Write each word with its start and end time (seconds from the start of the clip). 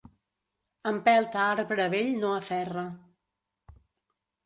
Empelt 0.91 1.37
a 1.43 1.45
arbre 1.51 1.87
vell 1.97 2.11
no 2.25 2.35
aferra. 2.41 2.89